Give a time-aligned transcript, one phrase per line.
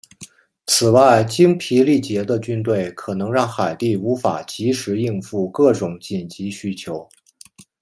[0.65, 7.07] 此外精疲力竭的军队可能让海地无法即时应付各种紧急需求。